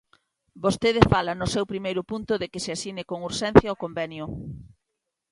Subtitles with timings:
[0.63, 4.25] Vostede fala no seu primeiro punto de que se asine con urxencia o convenio.